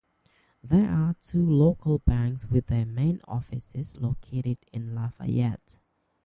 [0.63, 5.77] There are two local banks with their main offices located in Lafayette.